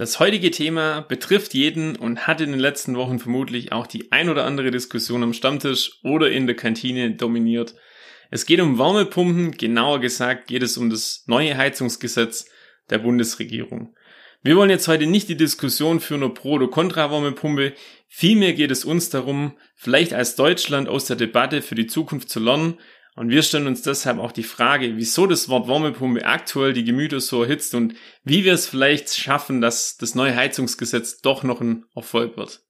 Das 0.00 0.18
heutige 0.18 0.50
Thema 0.50 1.02
betrifft 1.02 1.52
jeden 1.52 1.94
und 1.94 2.26
hat 2.26 2.40
in 2.40 2.52
den 2.52 2.58
letzten 2.58 2.96
Wochen 2.96 3.18
vermutlich 3.18 3.72
auch 3.72 3.86
die 3.86 4.10
ein 4.12 4.30
oder 4.30 4.46
andere 4.46 4.70
Diskussion 4.70 5.22
am 5.22 5.34
Stammtisch 5.34 6.00
oder 6.02 6.30
in 6.30 6.46
der 6.46 6.56
Kantine 6.56 7.10
dominiert. 7.16 7.74
Es 8.30 8.46
geht 8.46 8.62
um 8.62 8.78
Wärmepumpen, 8.78 9.50
genauer 9.58 10.00
gesagt 10.00 10.46
geht 10.46 10.62
es 10.62 10.78
um 10.78 10.88
das 10.88 11.24
neue 11.26 11.54
Heizungsgesetz 11.54 12.46
der 12.88 12.96
Bundesregierung. 12.96 13.94
Wir 14.42 14.56
wollen 14.56 14.70
jetzt 14.70 14.88
heute 14.88 15.04
nicht 15.04 15.28
die 15.28 15.36
Diskussion 15.36 16.00
für 16.00 16.14
eine 16.14 16.30
Pro- 16.30 16.52
oder 16.52 16.68
Contra-Wärmepumpe, 16.68 17.74
vielmehr 18.08 18.54
geht 18.54 18.70
es 18.70 18.86
uns 18.86 19.10
darum, 19.10 19.58
vielleicht 19.74 20.14
als 20.14 20.34
Deutschland 20.34 20.88
aus 20.88 21.04
der 21.04 21.16
Debatte 21.16 21.60
für 21.60 21.74
die 21.74 21.88
Zukunft 21.88 22.30
zu 22.30 22.40
lernen, 22.40 22.78
und 23.20 23.28
wir 23.28 23.42
stellen 23.42 23.66
uns 23.66 23.82
deshalb 23.82 24.18
auch 24.18 24.32
die 24.32 24.42
Frage, 24.42 24.96
wieso 24.96 25.26
das 25.26 25.50
Wort 25.50 25.68
Wärmepumpe 25.68 26.24
aktuell 26.24 26.72
die 26.72 26.84
Gemüter 26.84 27.20
so 27.20 27.42
erhitzt 27.42 27.74
und 27.74 27.92
wie 28.24 28.46
wir 28.46 28.54
es 28.54 28.66
vielleicht 28.66 29.14
schaffen, 29.14 29.60
dass 29.60 29.98
das 29.98 30.14
neue 30.14 30.34
Heizungsgesetz 30.34 31.20
doch 31.20 31.42
noch 31.42 31.60
ein 31.60 31.84
Erfolg 31.94 32.38
wird. 32.38 32.62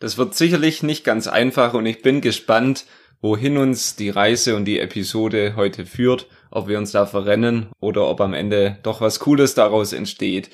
Das 0.00 0.18
wird 0.18 0.34
sicherlich 0.34 0.82
nicht 0.82 1.04
ganz 1.04 1.28
einfach 1.28 1.74
und 1.74 1.86
ich 1.86 2.02
bin 2.02 2.20
gespannt, 2.22 2.86
wohin 3.20 3.56
uns 3.56 3.94
die 3.94 4.10
Reise 4.10 4.56
und 4.56 4.64
die 4.64 4.80
Episode 4.80 5.54
heute 5.54 5.86
führt, 5.86 6.26
ob 6.50 6.66
wir 6.66 6.78
uns 6.78 6.90
da 6.90 7.06
verrennen 7.06 7.68
oder 7.78 8.08
ob 8.08 8.20
am 8.20 8.34
Ende 8.34 8.80
doch 8.82 9.00
was 9.00 9.20
Cooles 9.20 9.54
daraus 9.54 9.92
entsteht. 9.92 10.50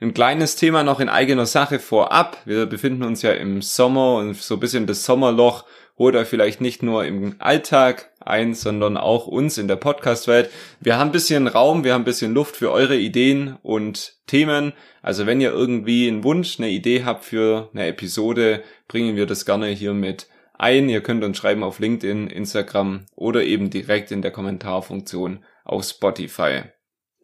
Ein 0.00 0.14
kleines 0.14 0.54
Thema 0.54 0.84
noch 0.84 1.00
in 1.00 1.08
eigener 1.08 1.46
Sache 1.46 1.80
vorab. 1.80 2.36
Wir 2.44 2.66
befinden 2.66 3.02
uns 3.02 3.22
ja 3.22 3.32
im 3.32 3.60
Sommer 3.60 4.18
und 4.18 4.36
so 4.36 4.54
ein 4.54 4.60
bisschen 4.60 4.86
das 4.86 5.04
Sommerloch 5.04 5.64
holt 5.98 6.16
euch 6.16 6.28
vielleicht 6.28 6.60
nicht 6.60 6.82
nur 6.82 7.04
im 7.04 7.36
Alltag 7.38 8.10
ein, 8.26 8.54
sondern 8.54 8.96
auch 8.96 9.26
uns 9.26 9.58
in 9.58 9.68
der 9.68 9.76
Podcast-Welt. 9.76 10.50
Wir 10.80 10.98
haben 10.98 11.08
ein 11.08 11.12
bisschen 11.12 11.46
Raum, 11.46 11.84
wir 11.84 11.94
haben 11.94 12.02
ein 12.02 12.06
bisschen 12.06 12.34
Luft 12.34 12.56
für 12.56 12.70
eure 12.70 12.96
Ideen 12.96 13.56
und 13.62 14.14
Themen. 14.26 14.72
Also 15.02 15.26
wenn 15.26 15.40
ihr 15.40 15.50
irgendwie 15.50 16.08
einen 16.08 16.24
Wunsch, 16.24 16.58
eine 16.58 16.70
Idee 16.70 17.04
habt 17.04 17.24
für 17.24 17.70
eine 17.72 17.86
Episode, 17.86 18.62
bringen 18.88 19.16
wir 19.16 19.26
das 19.26 19.44
gerne 19.44 19.68
hier 19.68 19.94
mit 19.94 20.28
ein. 20.54 20.88
Ihr 20.88 21.02
könnt 21.02 21.24
uns 21.24 21.36
schreiben 21.36 21.62
auf 21.62 21.78
LinkedIn, 21.78 22.28
Instagram 22.28 23.06
oder 23.14 23.44
eben 23.44 23.70
direkt 23.70 24.10
in 24.10 24.22
der 24.22 24.30
Kommentarfunktion 24.30 25.44
auf 25.64 25.84
Spotify. 25.84 26.62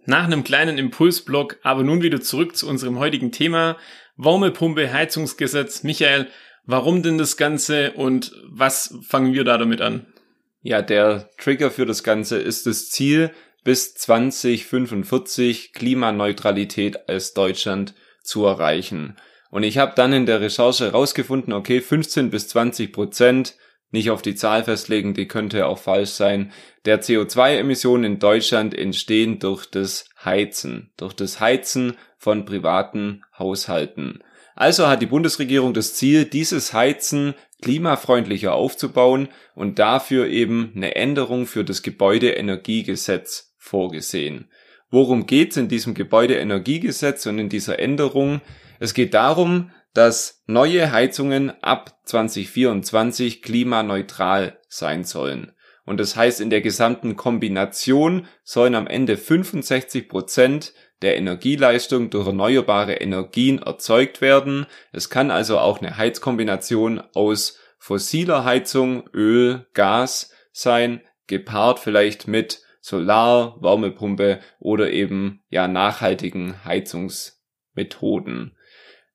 Nach 0.07 0.25
einem 0.25 0.45
kleinen 0.45 0.79
Impulsblock, 0.79 1.59
aber 1.63 1.83
nun 1.83 2.03
wieder 2.03 2.21
zurück 2.21 2.57
zu 2.57 2.69
unserem 2.69 2.99
heutigen 2.99 3.33
Thema. 3.33 3.77
Wärmepumpe, 4.17 4.93
Heizungsgesetz. 4.93 5.83
Michael, 5.83 6.29
Warum 6.71 7.03
denn 7.03 7.19
das 7.19 7.37
Ganze 7.37 7.93
und 7.93 8.33
was 8.49 8.97
fangen 9.03 9.33
wir 9.33 9.43
da 9.43 9.59
damit 9.59 9.81
an? 9.81 10.07
Ja, 10.63 10.83
der 10.83 11.31
Trigger 11.39 11.71
für 11.71 11.87
das 11.87 12.03
Ganze 12.03 12.39
ist 12.39 12.67
das 12.67 12.91
Ziel, 12.91 13.31
bis 13.65 13.95
2045 13.95 15.73
Klimaneutralität 15.73 17.09
als 17.09 17.33
Deutschland 17.33 17.95
zu 18.23 18.45
erreichen. 18.45 19.17
Und 19.51 19.63
ich 19.63 19.79
habe 19.79 19.93
dann 19.97 20.13
in 20.13 20.27
der 20.27 20.41
Recherche 20.41 20.87
herausgefunden, 20.87 21.53
okay, 21.53 21.81
15 21.81 22.31
bis 22.31 22.49
20 22.49 22.93
Prozent, 22.93 23.57
nicht 23.91 24.11
auf 24.11 24.23
die 24.23 24.37
Zahl 24.37 24.63
festlegen, 24.65 25.15
die 25.15 25.27
könnte 25.27 25.67
auch 25.67 25.79
falsch 25.79 26.11
sein, 26.11 26.53
der 26.85 27.03
CO2-Emissionen 27.03 28.05
in 28.05 28.19
Deutschland 28.19 28.73
entstehen 28.73 29.41
durch 29.41 29.67
das 29.67 30.09
Heizen, 30.25 30.93
durch 30.97 31.15
das 31.15 31.41
Heizen 31.41 31.97
von 32.17 32.45
privaten 32.45 33.23
Haushalten. 33.37 34.23
Also 34.55 34.87
hat 34.87 35.03
die 35.03 35.07
Bundesregierung 35.07 35.75
das 35.75 35.95
Ziel, 35.95 36.25
dieses 36.25 36.73
Heizen 36.73 37.35
klimafreundlicher 37.63 38.53
aufzubauen 38.55 39.29
und 39.55 39.79
dafür 39.79 40.29
eben 40.29 40.73
eine 40.75 40.97
Änderung 40.97 41.47
für 41.47 41.65
das 41.65 41.83
Gebäudeenergiegesetz 41.83 43.55
vorgesehen. 43.59 44.51
Worum 44.91 45.27
geht's 45.27 45.57
in 45.57 45.69
diesem 45.69 45.95
Gebäudeenergiegesetz 45.95 47.27
und 47.27 47.39
in 47.39 47.49
dieser 47.49 47.79
Änderung? 47.79 48.41
Es 48.81 48.95
geht 48.95 49.15
darum, 49.15 49.71
dass 49.95 50.43
neue 50.47 50.93
Heizungen 50.93 51.51
ab 51.63 51.99
2024 52.05 53.43
klimaneutral 53.43 54.59
sein 54.69 55.05
sollen. 55.05 55.53
Und 55.85 55.99
das 55.99 56.15
heißt, 56.15 56.41
in 56.41 56.51
der 56.51 56.61
gesamten 56.61 57.17
Kombination 57.17 58.27
sollen 58.45 58.75
am 58.75 58.87
Ende 58.87 59.17
65 59.17 60.09
Prozent 60.09 60.73
der 61.03 61.17
Energieleistung 61.17 62.11
durch 62.11 62.27
erneuerbare 62.27 62.95
Energien 62.95 63.59
erzeugt 63.59 64.21
werden. 64.21 64.67
Es 64.93 65.11
kann 65.11 65.31
also 65.31 65.59
auch 65.59 65.81
eine 65.81 65.97
Heizkombination 65.97 67.03
aus 67.15 67.59
fossiler 67.79 68.45
Heizung, 68.45 69.09
Öl, 69.15 69.67
Gas 69.73 70.33
sein, 70.53 71.01
gepaart 71.27 71.79
vielleicht 71.79 72.29
mit 72.29 72.63
Solar, 72.81 73.61
Wärmepumpe 73.63 74.41
oder 74.59 74.91
eben 74.91 75.43
ja 75.49 75.69
nachhaltigen 75.69 76.65
Heizungsmethoden. 76.65 78.57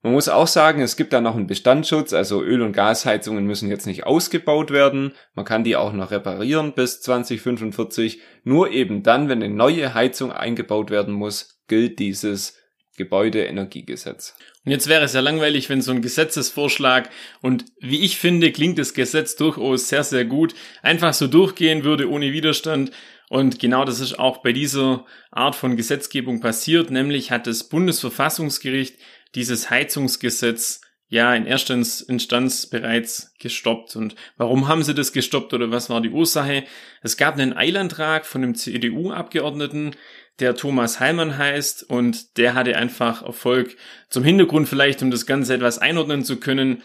Man 0.06 0.14
muss 0.14 0.30
auch 0.30 0.46
sagen, 0.46 0.82
es 0.82 0.98
gibt 0.98 1.14
da 1.14 1.20
noch 1.20 1.36
einen 1.36 1.48
Bestandsschutz, 1.48 2.14
also 2.14 2.44
Öl- 2.44 2.62
und 2.62 2.74
Gasheizungen 2.74 3.48
müssen 3.48 3.72
jetzt 3.72 3.88
nicht 3.88 4.06
ausgebaut 4.06 4.70
werden. 4.70 5.14
Man 5.34 5.46
kann 5.46 5.64
die 5.64 5.76
auch 5.76 5.94
noch 5.94 6.12
reparieren 6.12 6.74
bis 6.74 7.02
2045. 7.02 8.22
Nur 8.44 8.70
eben 8.70 9.02
dann, 9.02 9.30
wenn 9.30 9.42
eine 9.42 9.52
neue 9.52 9.96
Heizung 9.96 10.32
eingebaut 10.32 10.92
werden 10.92 11.12
muss, 11.12 11.55
gilt 11.68 12.00
dieses 12.00 12.58
Gebäudeenergiegesetz. 12.98 14.36
Und 14.64 14.72
jetzt 14.72 14.88
wäre 14.88 15.04
es 15.04 15.14
ja 15.14 15.20
langweilig, 15.20 15.70
wenn 15.70 15.82
so 15.82 15.92
ein 15.92 16.02
Gesetzesvorschlag 16.02 17.10
und 17.42 17.66
wie 17.80 18.02
ich 18.02 18.18
finde, 18.18 18.52
klingt 18.52 18.80
das 18.80 18.94
Gesetz 18.94 19.36
durchaus 19.36 19.90
sehr, 19.90 20.04
sehr 20.04 20.26
gut, 20.26 20.56
einfach 20.82 21.14
so 21.14 21.28
durchgehen 21.28 21.84
würde 21.84 22.10
ohne 22.10 22.32
Widerstand. 22.32 22.92
Und 23.30 23.60
genau 23.60 23.86
das 23.86 24.00
ist 24.00 24.18
auch 24.18 24.42
bei 24.42 24.54
dieser 24.54 25.06
Art 25.32 25.56
von 25.56 25.76
Gesetzgebung 25.76 26.40
passiert, 26.40 26.90
nämlich 26.90 27.32
hat 27.32 27.48
das 27.48 27.68
Bundesverfassungsgericht 27.68 28.98
dieses 29.36 29.70
Heizungsgesetz 29.70 30.82
ja 31.08 31.34
in 31.36 31.46
erster 31.46 31.76
Instanz 31.76 32.66
bereits 32.68 33.34
gestoppt. 33.40 33.96
Und 33.96 34.16
warum 34.38 34.68
haben 34.68 34.84
sie 34.84 34.96
das 34.96 35.14
gestoppt 35.14 35.54
oder 35.54 35.72
was 35.72 35.90
war 35.90 36.02
die 36.02 36.10
Ursache? 36.10 36.64
Es 37.02 37.18
gab 37.18 37.36
einen 37.36 37.56
Eilantrag 37.56 38.26
von 38.26 38.44
einem 38.44 38.56
CDU-Abgeordneten, 38.56 39.92
der 40.40 40.56
Thomas 40.56 41.00
Heilmann 41.00 41.38
heißt 41.38 41.90
und 41.90 42.38
der 42.38 42.56
hatte 42.56 42.76
einfach 42.76 43.24
Erfolg. 43.24 43.78
Zum 44.10 44.24
Hintergrund 44.24 44.68
vielleicht, 44.68 45.02
um 45.02 45.12
das 45.12 45.26
Ganze 45.26 45.54
etwas 45.54 45.80
einordnen 45.80 46.26
zu 46.26 46.38
können. 46.38 46.84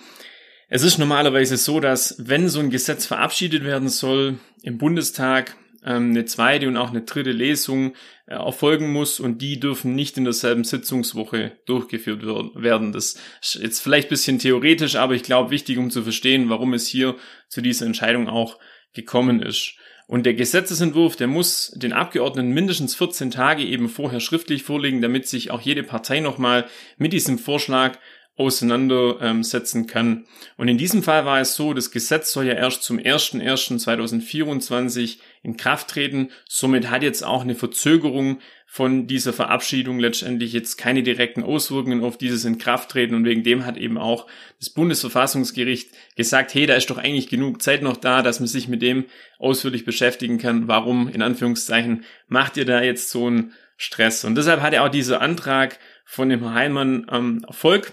Es 0.69 0.84
ist 0.84 0.98
normalerweise 0.98 1.56
so, 1.56 1.80
dass 1.80 2.14
wenn 2.19 2.48
so 2.48 2.60
ein 2.60 2.70
Gesetz 2.70 3.06
verabschiedet 3.06 3.64
werden 3.64 3.88
soll 3.88 4.38
im 4.62 4.78
Bundestag, 4.78 5.56
ähm, 5.84 6.10
eine 6.10 6.24
zweite 6.24 6.68
und 6.68 6.76
auch 6.76 6.91
eine 6.91 7.02
dritte 7.02 7.32
Lesung 7.32 7.94
äh, 8.26 8.34
erfolgen 8.34 8.92
muss 8.92 9.20
und 9.20 9.42
die 9.42 9.60
dürfen 9.60 9.94
nicht 9.94 10.16
in 10.16 10.24
derselben 10.24 10.64
Sitzungswoche 10.64 11.52
durchgeführt 11.66 12.24
werden. 12.24 12.92
Das 12.92 13.16
ist 13.41 13.58
jetzt 13.62 13.80
vielleicht 13.80 14.08
bisschen 14.08 14.38
theoretisch, 14.38 14.96
aber 14.96 15.14
ich 15.14 15.22
glaube 15.22 15.50
wichtig, 15.50 15.78
um 15.78 15.91
zu 15.91 16.02
verstehen, 16.02 16.48
warum 16.48 16.74
es 16.74 16.86
hier 16.86 17.16
zu 17.48 17.60
dieser 17.60 17.86
Entscheidung 17.86 18.28
auch 18.28 18.58
gekommen 18.92 19.42
ist. 19.42 19.74
Und 20.06 20.26
der 20.26 20.34
Gesetzesentwurf, 20.34 21.14
der 21.14 21.28
muss 21.28 21.72
den 21.76 21.92
Abgeordneten 21.92 22.50
mindestens 22.50 22.97
14 22.97 23.30
Tage 23.30 23.62
eben 23.62 23.88
vorher 23.88 24.18
schriftlich 24.18 24.64
vorlegen, 24.64 25.00
damit 25.00 25.28
sich 25.28 25.53
auch 25.53 25.60
jede 25.60 25.84
Partei 25.84 26.18
nochmal 26.18 26.66
mit 26.98 27.12
diesem 27.12 27.38
Vorschlag 27.38 27.97
auseinandersetzen 28.34 29.86
kann. 29.86 30.27
Und 30.56 30.66
in 30.66 30.78
diesem 30.78 31.04
Fall 31.04 31.27
war 31.27 31.41
es 31.41 31.54
so, 31.54 31.74
das 31.74 31.92
Gesetz 31.92 32.32
soll 32.32 32.47
ja 32.47 32.54
erst 32.54 32.82
zum 32.82 32.98
01.01.2024 32.98 35.18
in 35.42 35.57
Kraft 35.57 35.89
treten. 35.89 36.31
Somit 36.48 36.91
hat 36.91 37.03
jetzt 37.03 37.25
auch 37.25 37.42
eine 37.42 37.54
Verzögerung 37.54 38.41
von 38.66 39.07
dieser 39.07 39.33
Verabschiedung 39.33 39.98
letztendlich 39.98 40.53
jetzt 40.53 40.77
keine 40.77 41.03
direkten 41.03 41.42
Auswirkungen 41.42 42.04
auf 42.04 42.19
dieses 42.19 42.45
Inkrafttreten 42.45 43.16
und 43.16 43.25
wegen 43.25 43.42
dem 43.42 43.66
hat 43.66 43.77
eben 43.77 43.98
auch 43.98 44.27
das 44.59 44.71
Bundesverfassungsgericht 44.71 45.91
gesagt, 46.15 46.54
hey, 46.54 46.66
da 46.66 46.75
ist 46.75 46.91
doch 46.91 46.98
eigentlich 46.98 47.28
genug 47.28 47.63
Zeit 47.63 47.83
noch 47.83 47.97
da, 47.97 48.22
dass 48.22 48.39
man 48.39 48.47
sich 48.47 48.69
mit 48.69 48.83
dem 48.83 49.07
ausführlich 49.39 49.84
beschäftigen 49.84 50.39
kann. 50.39 50.69
Warum, 50.69 51.09
in 51.09 51.22
Anführungszeichen, 51.22 52.04
macht 52.28 52.57
ihr 52.57 52.65
da 52.65 52.83
jetzt 52.83 53.10
so 53.10 53.27
einen 53.27 53.54
Stress? 53.77 54.25
Und 54.25 54.37
deshalb 54.37 54.60
hat 54.60 54.72
ja 54.72 54.84
auch 54.84 54.91
dieser 54.91 55.21
Antrag 55.21 55.78
von 56.04 56.28
dem 56.28 56.53
Heimann 56.53 57.07
ähm, 57.10 57.45
Erfolg 57.47 57.92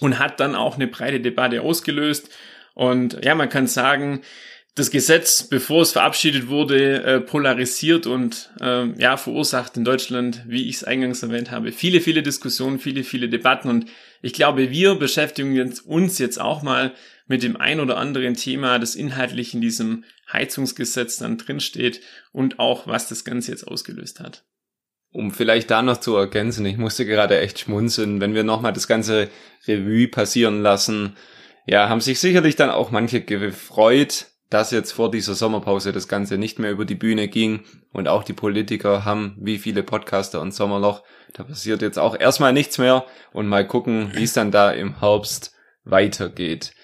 und 0.00 0.18
hat 0.18 0.40
dann 0.40 0.54
auch 0.54 0.76
eine 0.76 0.86
breite 0.86 1.20
Debatte 1.20 1.62
ausgelöst. 1.62 2.30
Und 2.74 3.18
ja, 3.24 3.34
man 3.34 3.48
kann 3.48 3.66
sagen, 3.66 4.22
das 4.74 4.90
Gesetz, 4.90 5.42
bevor 5.42 5.82
es 5.82 5.92
verabschiedet 5.92 6.48
wurde, 6.48 7.02
äh, 7.02 7.20
polarisiert 7.20 8.06
und 8.06 8.50
äh, 8.60 8.88
ja 8.98 9.18
verursacht 9.18 9.76
in 9.76 9.84
Deutschland, 9.84 10.44
wie 10.46 10.68
ich 10.68 10.76
es 10.76 10.84
eingangs 10.84 11.22
erwähnt 11.22 11.50
habe, 11.50 11.72
viele, 11.72 12.00
viele 12.00 12.22
Diskussionen, 12.22 12.78
viele, 12.78 13.04
viele 13.04 13.28
Debatten 13.28 13.68
und 13.68 13.86
ich 14.22 14.32
glaube, 14.32 14.70
wir 14.70 14.94
beschäftigen 14.94 15.72
uns 15.84 16.18
jetzt 16.18 16.40
auch 16.40 16.62
mal 16.62 16.92
mit 17.26 17.42
dem 17.42 17.56
ein 17.56 17.80
oder 17.80 17.98
anderen 17.98 18.34
Thema, 18.34 18.78
das 18.78 18.94
inhaltlich 18.94 19.52
in 19.52 19.60
diesem 19.60 20.04
Heizungsgesetz 20.32 21.18
dann 21.18 21.38
drinsteht 21.38 22.00
und 22.32 22.58
auch, 22.58 22.86
was 22.86 23.08
das 23.08 23.24
Ganze 23.24 23.50
jetzt 23.50 23.66
ausgelöst 23.68 24.20
hat. 24.20 24.44
Um 25.10 25.30
vielleicht 25.30 25.70
da 25.70 25.82
noch 25.82 25.98
zu 25.98 26.16
ergänzen, 26.16 26.64
ich 26.64 26.78
musste 26.78 27.04
gerade 27.04 27.38
echt 27.38 27.58
schmunzeln, 27.58 28.22
wenn 28.22 28.34
wir 28.34 28.44
nochmal 28.44 28.72
das 28.72 28.88
ganze 28.88 29.28
Revue 29.68 30.08
passieren 30.08 30.62
lassen, 30.62 31.16
ja, 31.66 31.90
haben 31.90 32.00
sich 32.00 32.18
sicherlich 32.18 32.56
dann 32.56 32.70
auch 32.70 32.90
manche 32.90 33.20
gefreut, 33.20 34.31
dass 34.52 34.70
jetzt 34.70 34.92
vor 34.92 35.10
dieser 35.10 35.34
Sommerpause 35.34 35.92
das 35.92 36.08
Ganze 36.08 36.36
nicht 36.36 36.58
mehr 36.58 36.72
über 36.72 36.84
die 36.84 36.94
Bühne 36.94 37.28
ging 37.28 37.60
und 37.92 38.06
auch 38.06 38.22
die 38.22 38.34
Politiker 38.34 39.04
haben 39.04 39.34
wie 39.40 39.56
viele 39.56 39.82
Podcaster 39.82 40.42
und 40.42 40.52
Sommerloch. 40.52 41.02
Da 41.32 41.44
passiert 41.44 41.80
jetzt 41.80 41.98
auch 41.98 42.18
erstmal 42.18 42.52
nichts 42.52 42.76
mehr 42.76 43.06
und 43.32 43.48
mal 43.48 43.66
gucken, 43.66 44.12
wie 44.14 44.24
es 44.24 44.34
dann 44.34 44.50
da 44.50 44.70
im 44.70 45.00
Herbst 45.00 45.54
weitergeht. 45.84 46.74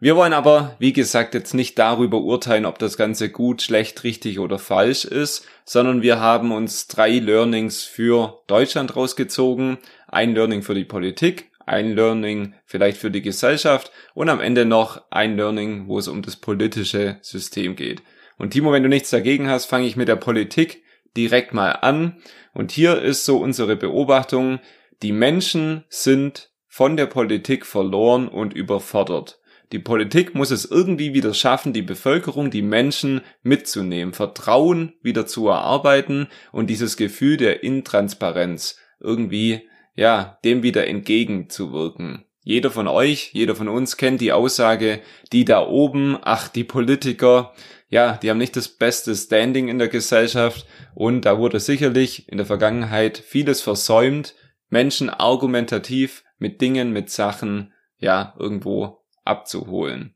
Wir 0.00 0.16
wollen 0.16 0.32
aber, 0.32 0.76
wie 0.78 0.94
gesagt, 0.94 1.34
jetzt 1.34 1.52
nicht 1.52 1.78
darüber 1.78 2.18
urteilen, 2.18 2.64
ob 2.64 2.78
das 2.78 2.96
Ganze 2.96 3.30
gut, 3.30 3.60
schlecht, 3.60 4.04
richtig 4.04 4.38
oder 4.38 4.58
falsch 4.58 5.04
ist, 5.04 5.44
sondern 5.64 6.00
wir 6.00 6.20
haben 6.20 6.50
uns 6.52 6.86
drei 6.86 7.18
Learnings 7.18 7.82
für 7.82 8.40
Deutschland 8.46 8.96
rausgezogen. 8.96 9.76
Ein 10.06 10.34
Learning 10.34 10.62
für 10.62 10.74
die 10.74 10.84
Politik, 10.84 11.50
ein 11.68 11.94
Learning 11.94 12.54
vielleicht 12.64 12.98
für 12.98 13.10
die 13.10 13.22
Gesellschaft 13.22 13.92
und 14.14 14.28
am 14.28 14.40
Ende 14.40 14.64
noch 14.64 15.02
ein 15.10 15.36
Learning, 15.36 15.88
wo 15.88 15.98
es 15.98 16.08
um 16.08 16.22
das 16.22 16.36
politische 16.36 17.18
System 17.20 17.76
geht. 17.76 18.02
Und 18.38 18.50
Timo, 18.50 18.72
wenn 18.72 18.82
du 18.82 18.88
nichts 18.88 19.10
dagegen 19.10 19.48
hast, 19.48 19.66
fange 19.66 19.86
ich 19.86 19.96
mit 19.96 20.08
der 20.08 20.16
Politik 20.16 20.82
direkt 21.16 21.52
mal 21.52 21.72
an. 21.72 22.18
Und 22.54 22.70
hier 22.70 23.02
ist 23.02 23.24
so 23.24 23.38
unsere 23.38 23.76
Beobachtung, 23.76 24.60
die 25.02 25.12
Menschen 25.12 25.84
sind 25.88 26.50
von 26.66 26.96
der 26.96 27.06
Politik 27.06 27.66
verloren 27.66 28.28
und 28.28 28.54
überfordert. 28.54 29.40
Die 29.72 29.78
Politik 29.78 30.34
muss 30.34 30.50
es 30.50 30.64
irgendwie 30.64 31.12
wieder 31.12 31.34
schaffen, 31.34 31.72
die 31.72 31.82
Bevölkerung, 31.82 32.50
die 32.50 32.62
Menschen 32.62 33.20
mitzunehmen, 33.42 34.14
Vertrauen 34.14 34.94
wieder 35.02 35.26
zu 35.26 35.48
erarbeiten 35.48 36.28
und 36.52 36.70
dieses 36.70 36.96
Gefühl 36.96 37.36
der 37.36 37.62
Intransparenz 37.62 38.78
irgendwie 39.00 39.68
ja, 39.98 40.38
dem 40.44 40.62
wieder 40.62 40.86
entgegenzuwirken. 40.86 42.24
Jeder 42.44 42.70
von 42.70 42.86
euch, 42.86 43.30
jeder 43.32 43.56
von 43.56 43.66
uns 43.66 43.96
kennt 43.96 44.20
die 44.20 44.32
Aussage, 44.32 45.00
die 45.32 45.44
da 45.44 45.66
oben, 45.66 46.16
ach, 46.22 46.46
die 46.46 46.62
Politiker, 46.62 47.52
ja, 47.88 48.16
die 48.16 48.30
haben 48.30 48.38
nicht 48.38 48.54
das 48.54 48.68
beste 48.68 49.12
Standing 49.16 49.66
in 49.66 49.80
der 49.80 49.88
Gesellschaft 49.88 50.66
und 50.94 51.22
da 51.22 51.36
wurde 51.38 51.58
sicherlich 51.58 52.28
in 52.28 52.36
der 52.36 52.46
Vergangenheit 52.46 53.18
vieles 53.18 53.60
versäumt, 53.60 54.36
Menschen 54.68 55.10
argumentativ 55.10 56.22
mit 56.38 56.60
Dingen, 56.60 56.92
mit 56.92 57.10
Sachen, 57.10 57.72
ja, 57.98 58.34
irgendwo 58.38 59.00
abzuholen. 59.24 60.14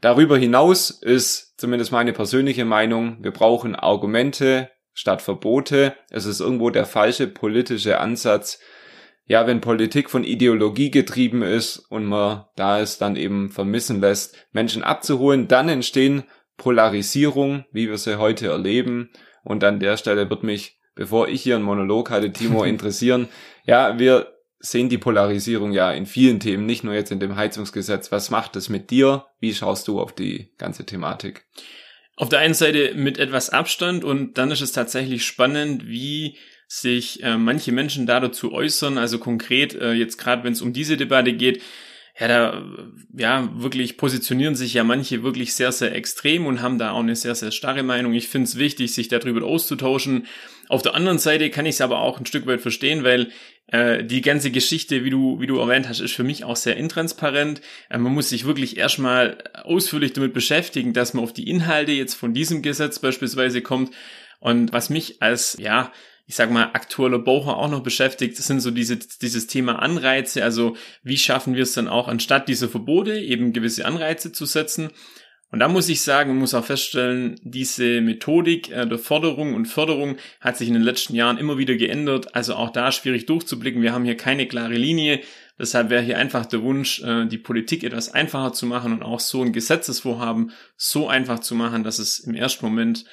Darüber 0.00 0.38
hinaus 0.38 0.90
ist 0.90 1.58
zumindest 1.58 1.90
meine 1.90 2.12
persönliche 2.12 2.64
Meinung, 2.64 3.16
wir 3.20 3.32
brauchen 3.32 3.74
Argumente 3.74 4.70
statt 4.92 5.22
Verbote. 5.22 5.96
Es 6.08 6.24
ist 6.24 6.38
irgendwo 6.38 6.70
der 6.70 6.86
falsche 6.86 7.26
politische 7.26 7.98
Ansatz, 7.98 8.60
ja, 9.26 9.46
wenn 9.46 9.60
Politik 9.60 10.10
von 10.10 10.24
Ideologie 10.24 10.90
getrieben 10.90 11.42
ist 11.42 11.78
und 11.78 12.04
man 12.04 12.44
da 12.56 12.80
es 12.80 12.98
dann 12.98 13.16
eben 13.16 13.50
vermissen 13.50 14.00
lässt, 14.00 14.36
Menschen 14.52 14.82
abzuholen, 14.82 15.48
dann 15.48 15.68
entstehen 15.68 16.24
Polarisierung, 16.56 17.64
wie 17.72 17.88
wir 17.88 17.98
sie 17.98 18.18
heute 18.18 18.48
erleben. 18.48 19.10
Und 19.42 19.64
an 19.64 19.80
der 19.80 19.96
Stelle 19.96 20.28
wird 20.28 20.42
mich, 20.42 20.78
bevor 20.94 21.28
ich 21.28 21.42
hier 21.42 21.56
einen 21.56 21.64
Monolog 21.64 22.10
halte, 22.10 22.32
Timo 22.32 22.64
interessieren. 22.64 23.28
Ja, 23.64 23.98
wir 23.98 24.34
sehen 24.58 24.88
die 24.88 24.98
Polarisierung 24.98 25.72
ja 25.72 25.90
in 25.92 26.06
vielen 26.06 26.40
Themen, 26.40 26.66
nicht 26.66 26.84
nur 26.84 26.94
jetzt 26.94 27.10
in 27.10 27.20
dem 27.20 27.36
Heizungsgesetz. 27.36 28.12
Was 28.12 28.30
macht 28.30 28.56
es 28.56 28.68
mit 28.68 28.90
dir? 28.90 29.26
Wie 29.40 29.54
schaust 29.54 29.88
du 29.88 30.00
auf 30.00 30.14
die 30.14 30.52
ganze 30.58 30.86
Thematik? 30.86 31.46
Auf 32.16 32.28
der 32.28 32.38
einen 32.38 32.54
Seite 32.54 32.94
mit 32.94 33.18
etwas 33.18 33.50
Abstand 33.50 34.04
und 34.04 34.38
dann 34.38 34.50
ist 34.50 34.60
es 34.60 34.72
tatsächlich 34.72 35.24
spannend, 35.24 35.86
wie 35.86 36.36
sich 36.80 37.22
äh, 37.22 37.36
manche 37.36 37.72
Menschen 37.72 38.06
da 38.06 38.20
dazu 38.20 38.52
äußern, 38.52 38.98
also 38.98 39.18
konkret 39.18 39.74
äh, 39.74 39.92
jetzt 39.92 40.16
gerade 40.16 40.44
wenn 40.44 40.52
es 40.52 40.62
um 40.62 40.72
diese 40.72 40.96
Debatte 40.96 41.32
geht, 41.32 41.62
ja, 42.18 42.28
da 42.28 42.64
ja 43.16 43.50
wirklich 43.54 43.96
positionieren 43.96 44.54
sich 44.54 44.74
ja 44.74 44.84
manche 44.84 45.24
wirklich 45.24 45.54
sehr, 45.54 45.72
sehr 45.72 45.94
extrem 45.94 46.46
und 46.46 46.62
haben 46.62 46.78
da 46.78 46.92
auch 46.92 47.00
eine 47.00 47.16
sehr, 47.16 47.34
sehr 47.34 47.50
starre 47.50 47.82
Meinung. 47.82 48.14
Ich 48.14 48.28
finde 48.28 48.46
es 48.46 48.56
wichtig, 48.56 48.94
sich 48.94 49.08
darüber 49.08 49.44
auszutauschen. 49.44 50.26
Auf 50.68 50.82
der 50.82 50.94
anderen 50.94 51.18
Seite 51.18 51.50
kann 51.50 51.66
ich 51.66 51.74
es 51.74 51.80
aber 51.80 51.98
auch 51.98 52.18
ein 52.18 52.26
Stück 52.26 52.46
weit 52.46 52.60
verstehen, 52.60 53.02
weil 53.02 53.30
äh, 53.66 54.04
die 54.04 54.20
ganze 54.20 54.52
Geschichte, 54.52 55.04
wie 55.04 55.10
du, 55.10 55.40
wie 55.40 55.48
du 55.48 55.58
erwähnt 55.58 55.88
hast, 55.88 56.00
ist 56.00 56.14
für 56.14 56.22
mich 56.22 56.44
auch 56.44 56.56
sehr 56.56 56.76
intransparent. 56.76 57.60
Äh, 57.90 57.98
man 57.98 58.12
muss 58.12 58.28
sich 58.28 58.44
wirklich 58.44 58.76
erstmal 58.76 59.38
ausführlich 59.64 60.12
damit 60.12 60.34
beschäftigen, 60.34 60.92
dass 60.92 61.14
man 61.14 61.24
auf 61.24 61.32
die 61.32 61.50
Inhalte 61.50 61.92
jetzt 61.92 62.14
von 62.14 62.32
diesem 62.32 62.62
Gesetz 62.62 63.00
beispielsweise 63.00 63.60
kommt. 63.60 63.92
Und 64.38 64.72
was 64.72 64.88
mich 64.88 65.20
als, 65.20 65.56
ja, 65.58 65.90
ich 66.26 66.36
sag 66.36 66.50
mal, 66.50 66.70
aktueller 66.72 67.18
Bocher 67.18 67.56
auch 67.56 67.70
noch 67.70 67.82
beschäftigt, 67.82 68.38
das 68.38 68.46
sind 68.46 68.60
so 68.60 68.70
diese, 68.70 68.96
dieses 68.96 69.46
Thema 69.46 69.80
Anreize, 69.80 70.42
also 70.42 70.76
wie 71.02 71.18
schaffen 71.18 71.54
wir 71.54 71.62
es 71.62 71.74
dann 71.74 71.88
auch, 71.88 72.08
anstatt 72.08 72.48
dieser 72.48 72.68
Verbote 72.68 73.18
eben 73.18 73.52
gewisse 73.52 73.84
Anreize 73.84 74.32
zu 74.32 74.46
setzen. 74.46 74.90
Und 75.54 75.60
da 75.60 75.68
muss 75.68 75.88
ich 75.88 76.00
sagen, 76.00 76.36
muss 76.36 76.52
auch 76.52 76.64
feststellen, 76.64 77.38
diese 77.44 78.00
Methodik 78.00 78.72
äh, 78.72 78.88
der 78.88 78.98
Forderung 78.98 79.54
und 79.54 79.66
Förderung 79.66 80.16
hat 80.40 80.56
sich 80.56 80.66
in 80.66 80.74
den 80.74 80.82
letzten 80.82 81.14
Jahren 81.14 81.38
immer 81.38 81.58
wieder 81.58 81.76
geändert. 81.76 82.34
Also 82.34 82.56
auch 82.56 82.70
da 82.70 82.90
schwierig 82.90 83.26
durchzublicken. 83.26 83.80
Wir 83.80 83.92
haben 83.92 84.04
hier 84.04 84.16
keine 84.16 84.48
klare 84.48 84.74
Linie. 84.74 85.20
Deshalb 85.56 85.90
wäre 85.90 86.02
hier 86.02 86.18
einfach 86.18 86.44
der 86.44 86.62
Wunsch, 86.62 87.00
äh, 87.04 87.26
die 87.26 87.38
Politik 87.38 87.84
etwas 87.84 88.12
einfacher 88.12 88.52
zu 88.52 88.66
machen 88.66 88.92
und 88.92 89.04
auch 89.04 89.20
so 89.20 89.42
ein 89.42 89.52
Gesetzesvorhaben 89.52 90.50
so 90.76 91.06
einfach 91.06 91.38
zu 91.38 91.54
machen, 91.54 91.84
dass 91.84 92.00
es 92.00 92.18
im 92.18 92.34
ersten 92.34 92.64
Moment 92.64 93.04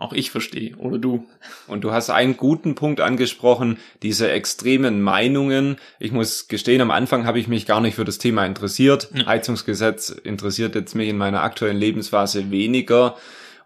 auch 0.00 0.12
ich 0.14 0.30
verstehe 0.30 0.74
oder 0.76 0.98
du. 0.98 1.26
Und 1.68 1.84
du 1.84 1.92
hast 1.92 2.10
einen 2.10 2.36
guten 2.36 2.74
Punkt 2.74 3.00
angesprochen, 3.00 3.78
diese 4.02 4.30
extremen 4.30 5.02
Meinungen. 5.02 5.76
Ich 5.98 6.10
muss 6.10 6.48
gestehen, 6.48 6.80
am 6.80 6.90
Anfang 6.90 7.26
habe 7.26 7.38
ich 7.38 7.48
mich 7.48 7.66
gar 7.66 7.80
nicht 7.80 7.94
für 7.94 8.04
das 8.04 8.18
Thema 8.18 8.46
interessiert. 8.46 9.10
Ja. 9.14 9.26
Heizungsgesetz 9.26 10.08
interessiert 10.08 10.74
jetzt 10.74 10.94
mich 10.94 11.10
in 11.10 11.18
meiner 11.18 11.42
aktuellen 11.42 11.76
Lebensphase 11.76 12.50
weniger. 12.50 13.16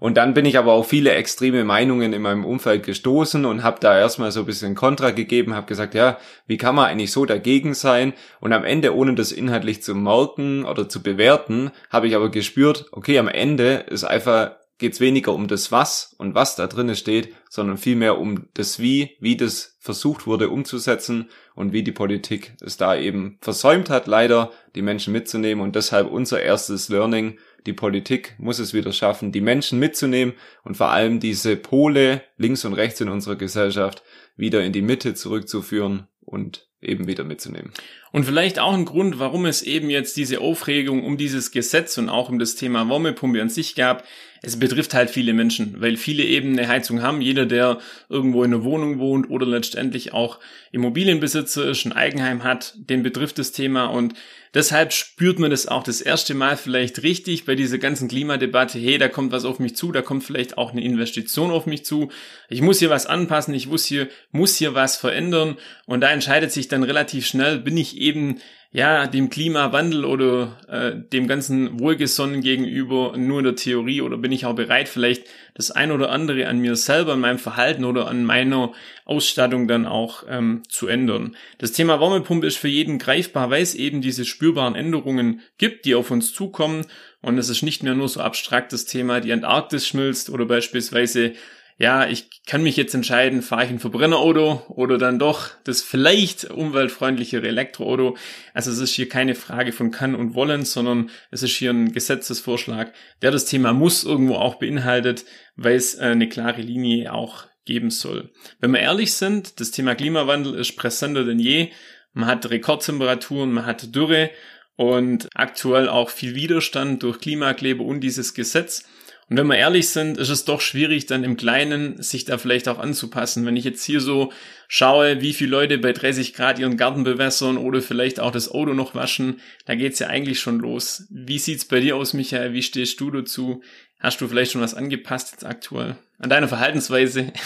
Und 0.00 0.16
dann 0.16 0.34
bin 0.34 0.44
ich 0.44 0.58
aber 0.58 0.72
auf 0.72 0.88
viele 0.88 1.12
extreme 1.12 1.62
Meinungen 1.62 2.12
in 2.12 2.20
meinem 2.20 2.44
Umfeld 2.44 2.82
gestoßen 2.82 3.44
und 3.44 3.62
habe 3.62 3.78
da 3.80 3.96
erstmal 3.96 4.32
so 4.32 4.40
ein 4.40 4.46
bisschen 4.46 4.74
Kontra 4.74 5.12
gegeben, 5.12 5.54
habe 5.54 5.68
gesagt, 5.68 5.94
ja, 5.94 6.18
wie 6.48 6.56
kann 6.56 6.74
man 6.74 6.86
eigentlich 6.86 7.12
so 7.12 7.24
dagegen 7.24 7.74
sein? 7.74 8.12
Und 8.40 8.52
am 8.52 8.64
Ende, 8.64 8.94
ohne 8.94 9.14
das 9.14 9.30
inhaltlich 9.30 9.82
zu 9.82 9.94
merken 9.94 10.64
oder 10.64 10.88
zu 10.88 11.00
bewerten, 11.00 11.70
habe 11.90 12.08
ich 12.08 12.16
aber 12.16 12.30
gespürt, 12.30 12.86
okay, 12.90 13.18
am 13.20 13.28
Ende 13.28 13.84
ist 13.88 14.04
einfach 14.04 14.56
geht 14.78 14.94
es 14.94 15.00
weniger 15.00 15.32
um 15.32 15.46
das 15.46 15.70
Was 15.70 16.14
und 16.18 16.34
was 16.34 16.56
da 16.56 16.66
drinnen 16.66 16.96
steht, 16.96 17.34
sondern 17.48 17.78
vielmehr 17.78 18.18
um 18.18 18.48
das 18.54 18.78
Wie, 18.78 19.16
wie 19.20 19.36
das 19.36 19.76
versucht 19.78 20.26
wurde 20.26 20.48
umzusetzen 20.48 21.28
und 21.54 21.72
wie 21.72 21.82
die 21.82 21.92
Politik 21.92 22.54
es 22.60 22.76
da 22.76 22.96
eben 22.96 23.38
versäumt 23.40 23.90
hat, 23.90 24.06
leider 24.06 24.50
die 24.74 24.82
Menschen 24.82 25.12
mitzunehmen. 25.12 25.62
Und 25.62 25.76
deshalb 25.76 26.10
unser 26.10 26.42
erstes 26.42 26.88
Learning, 26.88 27.38
die 27.66 27.72
Politik 27.72 28.34
muss 28.38 28.58
es 28.58 28.74
wieder 28.74 28.92
schaffen, 28.92 29.30
die 29.30 29.40
Menschen 29.40 29.78
mitzunehmen 29.78 30.34
und 30.64 30.76
vor 30.76 30.88
allem 30.88 31.20
diese 31.20 31.56
Pole 31.56 32.22
links 32.36 32.64
und 32.64 32.74
rechts 32.74 33.00
in 33.00 33.08
unserer 33.08 33.36
Gesellschaft 33.36 34.02
wieder 34.36 34.64
in 34.64 34.72
die 34.72 34.82
Mitte 34.82 35.14
zurückzuführen 35.14 36.08
und 36.20 36.68
eben 36.84 37.06
wieder 37.06 37.24
mitzunehmen. 37.24 37.72
Und 38.12 38.24
vielleicht 38.24 38.58
auch 38.58 38.74
ein 38.74 38.84
Grund, 38.84 39.18
warum 39.18 39.44
es 39.46 39.62
eben 39.62 39.90
jetzt 39.90 40.16
diese 40.16 40.40
Aufregung 40.40 41.04
um 41.04 41.16
dieses 41.16 41.50
Gesetz 41.50 41.98
und 41.98 42.08
auch 42.08 42.28
um 42.28 42.38
das 42.38 42.54
Thema 42.54 42.88
Wärmepumpe 42.88 43.42
an 43.42 43.48
sich 43.48 43.74
gab, 43.74 44.04
es 44.46 44.58
betrifft 44.58 44.92
halt 44.92 45.10
viele 45.10 45.32
Menschen, 45.32 45.80
weil 45.80 45.96
viele 45.96 46.22
eben 46.22 46.52
eine 46.52 46.68
Heizung 46.68 47.00
haben. 47.00 47.22
Jeder, 47.22 47.46
der 47.46 47.78
irgendwo 48.10 48.44
in 48.44 48.52
einer 48.52 48.62
Wohnung 48.62 48.98
wohnt 48.98 49.30
oder 49.30 49.46
letztendlich 49.46 50.12
auch 50.12 50.38
Immobilienbesitzer 50.70 51.66
ist, 51.66 51.86
ein 51.86 51.92
Eigenheim 51.92 52.44
hat, 52.44 52.74
den 52.76 53.02
betrifft 53.02 53.38
das 53.38 53.52
Thema 53.52 53.86
und 53.86 54.12
deshalb 54.52 54.92
spürt 54.92 55.38
man 55.38 55.50
das 55.50 55.66
auch 55.66 55.82
das 55.82 56.02
erste 56.02 56.34
Mal 56.34 56.58
vielleicht 56.58 57.02
richtig 57.02 57.46
bei 57.46 57.54
dieser 57.54 57.78
ganzen 57.78 58.06
Klimadebatte. 58.06 58.78
Hey, 58.78 58.98
da 58.98 59.08
kommt 59.08 59.32
was 59.32 59.46
auf 59.46 59.60
mich 59.60 59.76
zu, 59.76 59.92
da 59.92 60.02
kommt 60.02 60.24
vielleicht 60.24 60.58
auch 60.58 60.72
eine 60.72 60.84
Investition 60.84 61.50
auf 61.50 61.64
mich 61.64 61.84
zu. 61.86 62.10
Ich 62.50 62.60
muss 62.60 62.80
hier 62.80 62.90
was 62.90 63.06
anpassen, 63.06 63.54
ich 63.54 63.66
muss 63.66 63.86
hier, 63.86 64.08
muss 64.30 64.56
hier 64.56 64.74
was 64.74 64.96
verändern 64.96 65.56
und 65.86 66.02
da 66.02 66.10
entscheidet 66.10 66.52
sich 66.52 66.68
dann 66.74 66.82
relativ 66.82 67.26
schnell, 67.26 67.58
bin 67.58 67.76
ich 67.76 67.96
eben 67.96 68.40
ja, 68.74 69.06
dem 69.06 69.30
Klimawandel 69.30 70.04
oder 70.04 70.58
äh, 70.68 71.08
dem 71.12 71.28
ganzen 71.28 71.78
Wohlgesonnen 71.78 72.40
gegenüber 72.40 73.16
nur 73.16 73.38
in 73.38 73.44
der 73.44 73.54
Theorie 73.54 74.00
oder 74.00 74.18
bin 74.18 74.32
ich 74.32 74.46
auch 74.46 74.56
bereit, 74.56 74.88
vielleicht 74.88 75.28
das 75.54 75.70
ein 75.70 75.92
oder 75.92 76.10
andere 76.10 76.48
an 76.48 76.58
mir 76.58 76.74
selber, 76.74 77.12
an 77.12 77.20
meinem 77.20 77.38
Verhalten 77.38 77.84
oder 77.84 78.08
an 78.08 78.24
meiner 78.24 78.72
Ausstattung 79.04 79.68
dann 79.68 79.86
auch 79.86 80.24
ähm, 80.28 80.64
zu 80.68 80.88
ändern. 80.88 81.36
Das 81.58 81.70
Thema 81.70 82.00
Wärmepumpe 82.00 82.48
ist 82.48 82.56
für 82.56 82.66
jeden 82.66 82.98
greifbar, 82.98 83.48
weil 83.48 83.62
es 83.62 83.76
eben 83.76 84.00
diese 84.00 84.24
spürbaren 84.24 84.74
Änderungen 84.74 85.42
gibt, 85.56 85.84
die 85.84 85.94
auf 85.94 86.10
uns 86.10 86.32
zukommen 86.32 86.84
und 87.22 87.38
es 87.38 87.50
ist 87.50 87.62
nicht 87.62 87.84
mehr 87.84 87.94
nur 87.94 88.08
so 88.08 88.20
abstraktes 88.20 88.86
Thema, 88.86 89.20
die 89.20 89.32
Antarktis 89.32 89.86
schmilzt 89.86 90.30
oder 90.30 90.46
beispielsweise 90.46 91.34
ja, 91.76 92.06
ich 92.06 92.28
kann 92.46 92.62
mich 92.62 92.76
jetzt 92.76 92.94
entscheiden, 92.94 93.42
fahre 93.42 93.64
ich 93.64 93.70
ein 93.70 93.80
Verbrennerauto 93.80 94.62
oder 94.68 94.96
dann 94.96 95.18
doch 95.18 95.50
das 95.64 95.82
vielleicht 95.82 96.44
umweltfreundlichere 96.44 97.48
Elektroauto. 97.48 98.16
Also 98.52 98.70
es 98.70 98.78
ist 98.78 98.94
hier 98.94 99.08
keine 99.08 99.34
Frage 99.34 99.72
von 99.72 99.90
kann 99.90 100.14
und 100.14 100.34
wollen, 100.34 100.64
sondern 100.64 101.10
es 101.32 101.42
ist 101.42 101.56
hier 101.56 101.70
ein 101.70 101.92
Gesetzesvorschlag, 101.92 102.92
der 103.22 103.32
das 103.32 103.46
Thema 103.46 103.72
muss 103.72 104.04
irgendwo 104.04 104.36
auch 104.36 104.56
beinhaltet, 104.56 105.24
weil 105.56 105.74
es 105.74 105.96
äh, 105.96 106.02
eine 106.02 106.28
klare 106.28 106.60
Linie 106.60 107.12
auch 107.12 107.46
geben 107.64 107.90
soll. 107.90 108.30
Wenn 108.60 108.70
wir 108.70 108.80
ehrlich 108.80 109.14
sind, 109.14 109.58
das 109.58 109.72
Thema 109.72 109.96
Klimawandel 109.96 110.54
ist 110.54 110.76
präsenter 110.76 111.24
denn 111.24 111.40
je. 111.40 111.70
Man 112.12 112.28
hat 112.28 112.48
Rekordtemperaturen, 112.48 113.50
man 113.50 113.66
hat 113.66 113.94
Dürre 113.96 114.30
und 114.76 115.28
aktuell 115.34 115.88
auch 115.88 116.10
viel 116.10 116.36
Widerstand 116.36 117.02
durch 117.02 117.18
Klimakleber 117.18 117.84
und 117.84 118.00
dieses 118.00 118.34
Gesetz. 118.34 118.84
Und 119.30 119.38
wenn 119.38 119.46
wir 119.46 119.56
ehrlich 119.56 119.88
sind, 119.88 120.18
ist 120.18 120.28
es 120.28 120.44
doch 120.44 120.60
schwierig, 120.60 121.06
dann 121.06 121.24
im 121.24 121.36
Kleinen 121.36 122.02
sich 122.02 122.24
da 122.24 122.36
vielleicht 122.36 122.68
auch 122.68 122.78
anzupassen. 122.78 123.46
Wenn 123.46 123.56
ich 123.56 123.64
jetzt 123.64 123.84
hier 123.84 124.00
so 124.00 124.32
schaue, 124.68 125.20
wie 125.20 125.32
viele 125.32 125.50
Leute 125.50 125.78
bei 125.78 125.92
30 125.92 126.34
Grad 126.34 126.58
ihren 126.58 126.76
Garten 126.76 127.04
bewässern 127.04 127.56
oder 127.56 127.80
vielleicht 127.80 128.20
auch 128.20 128.32
das 128.32 128.50
Auto 128.50 128.74
noch 128.74 128.94
waschen, 128.94 129.40
da 129.64 129.74
geht's 129.74 129.98
ja 129.98 130.08
eigentlich 130.08 130.40
schon 130.40 130.58
los. 130.58 131.06
Wie 131.10 131.38
sieht's 131.38 131.64
bei 131.64 131.80
dir 131.80 131.96
aus, 131.96 132.12
Michael? 132.12 132.52
Wie 132.52 132.62
stehst 132.62 133.00
du 133.00 133.10
dazu? 133.10 133.62
Hast 133.98 134.20
du 134.20 134.28
vielleicht 134.28 134.52
schon 134.52 134.60
was 134.60 134.74
angepasst 134.74 135.32
jetzt 135.32 135.46
aktuell 135.46 135.96
an 136.18 136.28
deiner 136.28 136.48
Verhaltensweise? 136.48 137.32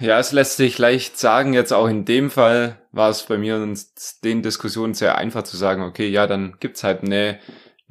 Ja, 0.00 0.18
es 0.18 0.32
lässt 0.32 0.56
sich 0.56 0.78
leicht 0.78 1.16
sagen, 1.16 1.54
jetzt 1.54 1.72
auch 1.72 1.86
in 1.86 2.04
dem 2.04 2.32
Fall 2.32 2.76
war 2.90 3.08
es 3.08 3.22
bei 3.22 3.38
mir 3.38 3.62
in 3.62 3.78
den 4.24 4.42
Diskussionen 4.42 4.94
sehr 4.94 5.16
einfach 5.16 5.44
zu 5.44 5.56
sagen, 5.56 5.84
okay, 5.84 6.08
ja, 6.08 6.26
dann 6.26 6.56
gibt's 6.58 6.82
halt 6.82 7.04
eine 7.04 7.38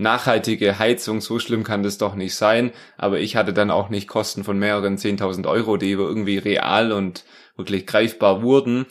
nachhaltige 0.02 0.80
Heizung, 0.80 1.22
so 1.22 1.40
schlimm 1.40 1.64
kann 1.64 1.84
das 1.84 1.98
doch 1.98 2.16
nicht 2.16 2.36
sein. 2.36 2.72
Aber 2.98 3.20
ich 3.20 3.36
hatte 3.36 3.54
dann 3.54 3.72
auch 3.72 3.90
nicht 3.90 4.08
Kosten 4.08 4.44
von 4.44 4.60
mehreren 4.60 4.98
10.000 4.98 5.48
Euro, 5.48 5.78
die 5.78 5.92
irgendwie 5.92 6.38
real 6.38 6.92
und 6.92 7.24
wirklich 7.56 7.88
greifbar 7.88 8.42
wurden. 8.42 8.86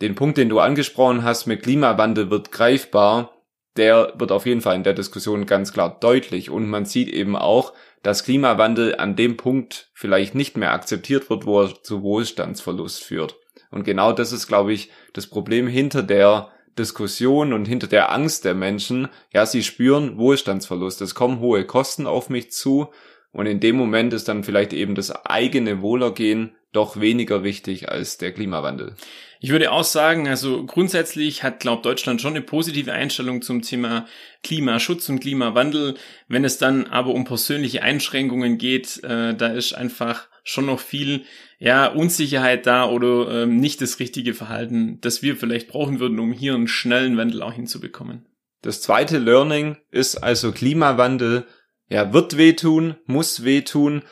Den 0.00 0.14
Punkt, 0.14 0.38
den 0.38 0.48
du 0.48 0.60
angesprochen 0.60 1.24
hast 1.24 1.46
mit 1.46 1.62
Klimawandel 1.62 2.30
wird 2.30 2.52
greifbar, 2.52 3.32
der 3.76 4.14
wird 4.16 4.32
auf 4.32 4.46
jeden 4.46 4.60
Fall 4.60 4.76
in 4.76 4.82
der 4.82 4.94
Diskussion 4.94 5.46
ganz 5.46 5.72
klar 5.72 5.98
deutlich. 6.00 6.50
Und 6.50 6.68
man 6.68 6.84
sieht 6.84 7.08
eben 7.08 7.36
auch, 7.36 7.72
dass 8.02 8.24
Klimawandel 8.24 8.96
an 8.96 9.14
dem 9.14 9.36
Punkt 9.36 9.90
vielleicht 9.94 10.34
nicht 10.34 10.56
mehr 10.56 10.72
akzeptiert 10.72 11.30
wird, 11.30 11.46
wo 11.46 11.62
er 11.62 11.82
zu 11.82 12.02
Wohlstandsverlust 12.02 13.02
führt. 13.02 13.36
Und 13.70 13.84
genau 13.84 14.12
das 14.12 14.32
ist, 14.32 14.46
glaube 14.46 14.72
ich, 14.72 14.90
das 15.12 15.26
Problem 15.26 15.66
hinter 15.66 16.02
der 16.02 16.50
Diskussion 16.78 17.52
und 17.52 17.66
hinter 17.66 17.86
der 17.86 18.12
Angst 18.12 18.44
der 18.44 18.54
Menschen, 18.54 19.08
ja, 19.32 19.46
sie 19.46 19.62
spüren 19.62 20.16
Wohlstandsverlust. 20.18 21.00
Es 21.02 21.14
kommen 21.14 21.40
hohe 21.40 21.64
Kosten 21.64 22.06
auf 22.06 22.30
mich 22.30 22.52
zu 22.52 22.88
und 23.32 23.46
in 23.46 23.60
dem 23.60 23.76
Moment 23.76 24.12
ist 24.12 24.28
dann 24.28 24.44
vielleicht 24.44 24.72
eben 24.72 24.94
das 24.94 25.10
eigene 25.26 25.82
Wohlergehen 25.82 26.54
doch 26.72 27.00
weniger 27.00 27.42
wichtig 27.42 27.88
als 27.88 28.18
der 28.18 28.32
Klimawandel. 28.32 28.94
Ich 29.42 29.50
würde 29.50 29.72
auch 29.72 29.84
sagen, 29.84 30.28
also 30.28 30.66
grundsätzlich 30.66 31.42
hat, 31.42 31.60
glaubt 31.60 31.86
Deutschland 31.86 32.20
schon 32.20 32.34
eine 32.34 32.42
positive 32.42 32.92
Einstellung 32.92 33.40
zum 33.40 33.62
Thema 33.62 34.06
Klimaschutz 34.42 35.08
und 35.08 35.20
Klimawandel. 35.20 35.94
Wenn 36.28 36.44
es 36.44 36.58
dann 36.58 36.86
aber 36.86 37.14
um 37.14 37.24
persönliche 37.24 37.82
Einschränkungen 37.82 38.58
geht, 38.58 39.02
äh, 39.02 39.34
da 39.34 39.48
ist 39.48 39.72
einfach 39.72 40.28
schon 40.44 40.66
noch 40.66 40.80
viel 40.80 41.24
ja, 41.58 41.86
Unsicherheit 41.86 42.66
da 42.66 42.86
oder 42.86 43.42
ähm, 43.42 43.56
nicht 43.56 43.80
das 43.80 43.98
richtige 43.98 44.34
Verhalten, 44.34 45.00
das 45.00 45.22
wir 45.22 45.36
vielleicht 45.36 45.68
brauchen 45.68 46.00
würden, 46.00 46.18
um 46.18 46.32
hier 46.32 46.54
einen 46.54 46.68
schnellen 46.68 47.16
Wandel 47.16 47.40
auch 47.40 47.54
hinzubekommen. 47.54 48.26
Das 48.60 48.82
zweite 48.82 49.16
Learning 49.16 49.78
ist 49.90 50.16
also 50.16 50.52
Klimawandel, 50.52 51.46
ja, 51.88 52.12
wird 52.12 52.36
wehtun, 52.36 52.96
muss 53.06 53.42
wehtun 53.42 54.02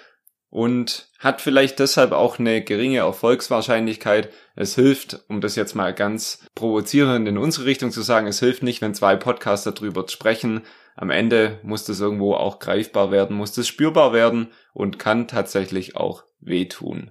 und 0.51 1.09
hat 1.19 1.41
vielleicht 1.41 1.79
deshalb 1.79 2.13
auch 2.13 2.39
eine 2.39 2.63
geringe 2.63 2.99
Erfolgswahrscheinlichkeit. 2.99 4.31
Es 4.57 4.75
hilft, 4.75 5.21
um 5.29 5.41
das 5.41 5.57
jetzt 5.57 5.75
mal 5.75 5.93
ganz 5.93 6.45
provozierend 6.55 7.29
in 7.29 7.39
unsere 7.39 7.67
Richtung 7.67 7.91
zu 7.91 8.03
sagen, 8.03 8.27
es 8.27 8.41
hilft 8.41 8.63
nicht, 8.63 8.81
wenn 8.81 8.95
zwei 8.95 9.17
Podcaster 9.17 9.73
drüber 9.73 10.07
sprechen. 10.09 10.63
Am 10.97 11.11
Ende 11.11 11.59
muss 11.63 11.85
das 11.85 12.01
irgendwo 12.01 12.35
auch 12.35 12.59
greifbar 12.59 13.11
werden, 13.11 13.37
muss 13.37 13.53
das 13.53 13.69
spürbar 13.69 14.13
werden 14.13 14.49
und 14.73 14.99
kann 14.99 15.29
tatsächlich 15.29 15.97
auch 15.97 16.25
wehtun. 16.41 17.11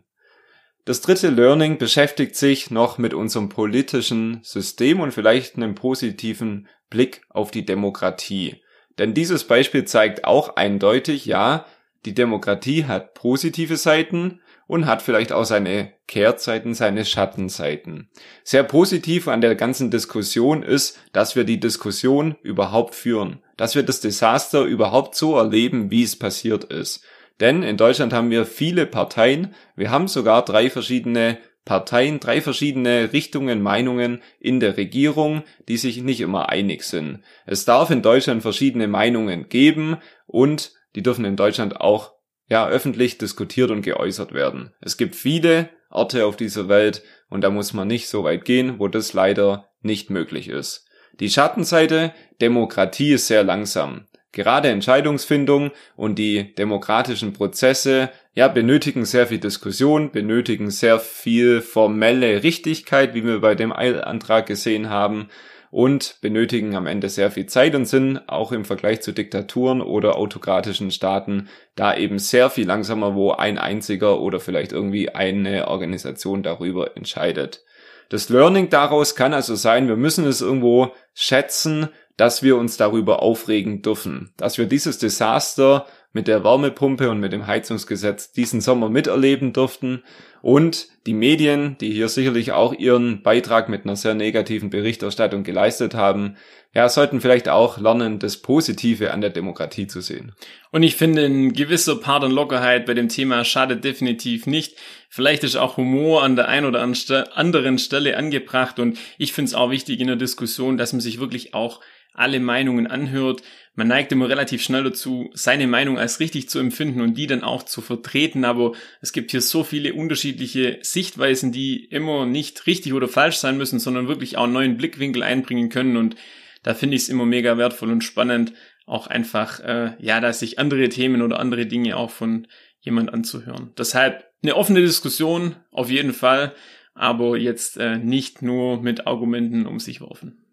Das 0.85 1.01
dritte 1.01 1.29
Learning 1.29 1.77
beschäftigt 1.77 2.37
sich 2.37 2.71
noch 2.71 2.97
mit 2.97 3.13
unserem 3.13 3.49
politischen 3.49 4.39
System 4.43 5.01
und 5.01 5.11
vielleicht 5.11 5.57
einem 5.57 5.75
positiven 5.75 6.69
Blick 6.89 7.23
auf 7.29 7.51
die 7.51 7.65
Demokratie. 7.65 8.61
Denn 8.97 9.13
dieses 9.13 9.43
Beispiel 9.43 9.83
zeigt 9.83 10.23
auch 10.23 10.55
eindeutig, 10.55 11.25
ja, 11.25 11.65
die 12.05 12.13
Demokratie 12.13 12.85
hat 12.85 13.13
positive 13.13 13.77
Seiten 13.77 14.41
und 14.67 14.85
hat 14.85 15.01
vielleicht 15.01 15.31
auch 15.31 15.45
seine 15.45 15.93
Kehrzeiten, 16.07 16.73
seine 16.73 17.05
Schattenseiten. 17.05 18.09
Sehr 18.43 18.63
positiv 18.63 19.27
an 19.27 19.41
der 19.41 19.55
ganzen 19.55 19.91
Diskussion 19.91 20.63
ist, 20.63 20.99
dass 21.13 21.35
wir 21.35 21.43
die 21.43 21.59
Diskussion 21.59 22.35
überhaupt 22.43 22.95
führen, 22.95 23.39
dass 23.55 23.75
wir 23.75 23.83
das 23.83 24.01
Desaster 24.01 24.63
überhaupt 24.63 25.15
so 25.15 25.37
erleben, 25.37 25.89
wie 25.91 26.03
es 26.03 26.17
passiert 26.17 26.65
ist. 26.65 27.03
Denn 27.39 27.63
in 27.63 27.77
Deutschland 27.77 28.13
haben 28.13 28.29
wir 28.29 28.45
viele 28.45 28.85
Parteien. 28.85 29.53
Wir 29.75 29.91
haben 29.91 30.07
sogar 30.07 30.43
drei 30.43 30.69
verschiedene 30.69 31.37
Parteien, 31.65 32.19
drei 32.19 32.41
verschiedene 32.41 33.11
Richtungen, 33.11 33.61
Meinungen 33.61 34.21
in 34.39 34.59
der 34.59 34.77
Regierung, 34.77 35.43
die 35.67 35.77
sich 35.77 36.01
nicht 36.01 36.21
immer 36.21 36.49
einig 36.49 36.83
sind. 36.83 37.19
Es 37.45 37.65
darf 37.65 37.89
in 37.91 38.01
Deutschland 38.01 38.41
verschiedene 38.41 38.87
Meinungen 38.87 39.49
geben 39.49 39.97
und 40.25 40.71
die 40.97 41.03
dürfen 41.03 41.25
in 41.25 41.35
Deutschland 41.35 41.79
auch 41.79 42.13
ja 42.49 42.67
öffentlich 42.67 43.19
diskutiert 43.19 43.69
und 43.69 43.83
geäußert 43.83 44.33
werden. 44.33 44.73
Es 44.81 44.97
gibt 44.97 45.15
viele 45.15 45.69
Orte 45.91 46.25
auf 46.25 46.35
dieser 46.35 46.69
Welt 46.69 47.03
und 47.29 47.41
da 47.43 47.51
muss 47.51 47.71
man 47.71 47.87
nicht 47.87 48.09
so 48.09 48.23
weit 48.23 48.45
gehen, 48.45 48.79
wo 48.79 48.87
das 48.87 49.13
leider 49.13 49.69
nicht 49.81 50.09
möglich 50.09 50.49
ist. 50.49 50.87
Die 51.19 51.29
Schattenseite, 51.29 52.13
Demokratie 52.41 53.11
ist 53.11 53.27
sehr 53.27 53.43
langsam. 53.43 54.07
Gerade 54.31 54.69
Entscheidungsfindung 54.69 55.69
und 55.95 56.15
die 56.15 56.55
demokratischen 56.55 57.31
Prozesse, 57.31 58.09
ja, 58.33 58.47
benötigen 58.47 59.05
sehr 59.05 59.27
viel 59.27 59.39
Diskussion, 59.39 60.11
benötigen 60.11 60.71
sehr 60.71 60.99
viel 60.99 61.61
formelle 61.61 62.41
Richtigkeit, 62.41 63.13
wie 63.13 63.23
wir 63.23 63.39
bei 63.39 63.53
dem 63.53 63.71
Eilantrag 63.71 64.47
gesehen 64.47 64.89
haben, 64.89 65.29
und 65.71 66.17
benötigen 66.21 66.75
am 66.75 66.87
Ende 66.87 67.09
sehr 67.09 67.31
viel 67.31 67.45
Zeit 67.45 67.75
und 67.75 67.85
sind 67.85 68.27
auch 68.27 68.51
im 68.51 68.65
Vergleich 68.65 69.01
zu 69.01 69.11
Diktaturen 69.11 69.81
oder 69.81 70.15
autokratischen 70.15 70.91
Staaten 70.91 71.49
da 71.75 71.95
eben 71.95 72.19
sehr 72.19 72.49
viel 72.49 72.67
langsamer, 72.67 73.15
wo 73.15 73.31
ein 73.31 73.57
einziger 73.57 74.19
oder 74.19 74.39
vielleicht 74.39 74.71
irgendwie 74.71 75.09
eine 75.09 75.67
Organisation 75.67 76.43
darüber 76.43 76.95
entscheidet. 76.95 77.63
Das 78.09 78.29
Learning 78.29 78.69
daraus 78.69 79.15
kann 79.15 79.33
also 79.33 79.55
sein, 79.55 79.87
wir 79.87 79.97
müssen 79.97 80.25
es 80.25 80.41
irgendwo 80.41 80.93
schätzen, 81.13 81.89
dass 82.15 82.41
wir 82.41 82.57
uns 82.57 82.77
darüber 82.77 83.21
aufregen 83.21 83.81
dürfen, 83.81 84.33
dass 84.37 84.57
wir 84.57 84.65
dieses 84.65 84.97
Desaster 84.97 85.85
mit 86.13 86.27
der 86.27 86.43
Wärmepumpe 86.43 87.09
und 87.09 87.19
mit 87.19 87.33
dem 87.33 87.47
Heizungsgesetz 87.47 88.31
diesen 88.31 88.61
Sommer 88.61 88.89
miterleben 88.89 89.53
durften 89.53 90.03
und 90.41 90.87
die 91.05 91.13
Medien, 91.13 91.77
die 91.79 91.91
hier 91.91 92.09
sicherlich 92.09 92.51
auch 92.51 92.73
ihren 92.73 93.21
Beitrag 93.21 93.69
mit 93.69 93.83
einer 93.83 93.95
sehr 93.95 94.13
negativen 94.13 94.69
Berichterstattung 94.69 95.43
geleistet 95.43 95.93
haben, 95.93 96.37
ja, 96.73 96.89
sollten 96.89 97.21
vielleicht 97.21 97.49
auch 97.49 97.79
lernen, 97.79 98.19
das 98.19 98.37
Positive 98.37 99.11
an 99.11 99.21
der 99.21 99.31
Demokratie 99.31 99.87
zu 99.87 99.99
sehen. 100.01 100.33
Und 100.71 100.83
ich 100.83 100.95
finde, 100.95 101.25
ein 101.25 101.53
gewisser 101.53 101.95
Part 101.95 102.23
an 102.23 102.31
Lockerheit 102.31 102.85
bei 102.85 102.93
dem 102.93 103.09
Thema 103.09 103.43
schadet 103.45 103.83
definitiv 103.83 104.45
nicht. 104.45 104.77
Vielleicht 105.09 105.43
ist 105.43 105.55
auch 105.55 105.77
Humor 105.77 106.23
an 106.23 106.35
der 106.35 106.49
einen 106.49 106.65
oder 106.65 106.81
anderen 106.81 107.79
Stelle 107.79 108.15
angebracht 108.15 108.79
und 108.79 108.99
ich 109.17 109.33
finde 109.33 109.49
es 109.49 109.55
auch 109.55 109.71
wichtig 109.71 109.99
in 109.99 110.07
der 110.07 110.17
Diskussion, 110.17 110.77
dass 110.77 110.93
man 110.93 110.99
sich 110.99 111.19
wirklich 111.19 111.53
auch 111.53 111.81
alle 112.17 112.39
Meinungen 112.39 112.87
anhört. 112.87 113.41
Man 113.75 113.87
neigt 113.87 114.11
immer 114.11 114.27
relativ 114.27 114.61
schnell 114.61 114.83
dazu, 114.83 115.29
seine 115.33 115.67
Meinung 115.67 115.97
als 115.97 116.19
richtig 116.19 116.49
zu 116.49 116.59
empfinden 116.59 117.01
und 117.01 117.17
die 117.17 117.27
dann 117.27 117.43
auch 117.43 117.63
zu 117.63 117.81
vertreten. 117.81 118.45
Aber 118.45 118.73
es 119.01 119.13
gibt 119.13 119.31
hier 119.31 119.41
so 119.41 119.63
viele 119.63 119.93
unterschiedliche 119.93 120.79
Sichtweisen, 120.81 121.51
die 121.51 121.85
immer 121.85 122.25
nicht 122.25 122.65
richtig 122.67 122.93
oder 122.93 123.07
falsch 123.07 123.37
sein 123.37 123.57
müssen, 123.57 123.79
sondern 123.79 124.07
wirklich 124.07 124.37
auch 124.37 124.45
einen 124.45 124.53
neuen 124.53 124.77
Blickwinkel 124.77 125.23
einbringen 125.23 125.69
können. 125.69 125.97
Und 125.97 126.15
da 126.63 126.73
finde 126.73 126.95
ich 126.95 127.03
es 127.03 127.09
immer 127.09 127.25
mega 127.25 127.57
wertvoll 127.57 127.91
und 127.91 128.03
spannend, 128.03 128.53
auch 128.85 129.07
einfach, 129.07 129.59
äh, 129.59 129.91
ja, 129.99 130.19
da 130.19 130.33
sich 130.33 130.59
andere 130.59 130.89
Themen 130.89 131.21
oder 131.21 131.39
andere 131.39 131.65
Dinge 131.65 131.97
auch 131.97 132.09
von 132.09 132.47
jemand 132.79 133.13
anzuhören. 133.13 133.73
Deshalb 133.77 134.25
eine 134.41 134.55
offene 134.55 134.81
Diskussion 134.81 135.55
auf 135.71 135.89
jeden 135.89 136.13
Fall 136.13 136.53
aber 136.97 137.37
jetzt 137.37 137.77
äh, 137.77 137.97
nicht 137.97 138.41
nur 138.41 138.81
mit 138.81 139.07
Argumenten 139.07 139.65
um 139.65 139.79
sich 139.79 140.01
werfen. 140.01 140.43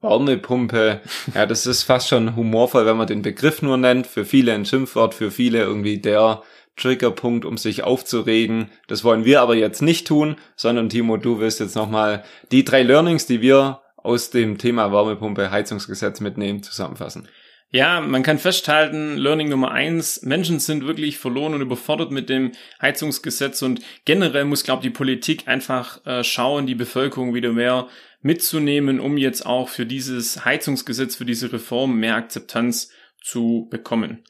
Wärmepumpe, 0.00 1.00
ja, 1.34 1.46
das 1.46 1.66
ist 1.66 1.82
fast 1.82 2.08
schon 2.08 2.36
humorvoll, 2.36 2.86
wenn 2.86 2.96
man 2.96 3.06
den 3.06 3.22
Begriff 3.22 3.62
nur 3.62 3.76
nennt. 3.76 4.06
Für 4.06 4.24
viele 4.24 4.54
ein 4.54 4.64
Schimpfwort, 4.64 5.14
für 5.14 5.30
viele 5.30 5.58
irgendwie 5.58 5.98
der 5.98 6.42
Triggerpunkt, 6.76 7.44
um 7.44 7.58
sich 7.58 7.84
aufzuregen. 7.84 8.70
Das 8.88 9.04
wollen 9.04 9.24
wir 9.24 9.42
aber 9.42 9.54
jetzt 9.54 9.82
nicht 9.82 10.06
tun, 10.06 10.36
sondern 10.56 10.88
Timo, 10.88 11.16
du 11.16 11.38
wirst 11.40 11.60
jetzt 11.60 11.76
nochmal 11.76 12.24
die 12.50 12.64
drei 12.64 12.82
Learnings, 12.82 13.26
die 13.26 13.42
wir 13.42 13.80
aus 13.96 14.30
dem 14.30 14.56
Thema 14.56 14.92
Wärmepumpe, 14.92 15.50
Heizungsgesetz 15.50 16.20
mitnehmen, 16.20 16.62
zusammenfassen. 16.62 17.28
Ja, 17.72 18.00
man 18.00 18.24
kann 18.24 18.38
festhalten, 18.38 19.16
Learning 19.16 19.48
Nummer 19.48 19.70
eins, 19.70 20.22
Menschen 20.22 20.58
sind 20.58 20.88
wirklich 20.88 21.18
verloren 21.18 21.54
und 21.54 21.60
überfordert 21.60 22.10
mit 22.10 22.28
dem 22.28 22.50
Heizungsgesetz 22.82 23.62
und 23.62 23.80
generell 24.04 24.44
muss, 24.44 24.64
glaube 24.64 24.82
die 24.82 24.90
Politik 24.90 25.46
einfach 25.46 26.04
äh, 26.04 26.24
schauen, 26.24 26.66
die 26.66 26.74
Bevölkerung 26.74 27.32
wieder 27.32 27.52
mehr 27.52 27.86
mitzunehmen, 28.22 29.00
um 29.00 29.16
jetzt 29.16 29.46
auch 29.46 29.68
für 29.68 29.86
dieses 29.86 30.44
Heizungsgesetz, 30.44 31.16
für 31.16 31.24
diese 31.24 31.52
Reform 31.52 31.98
mehr 31.98 32.16
Akzeptanz 32.16 32.90
zu 33.22 33.68
bekommen. 33.70 34.24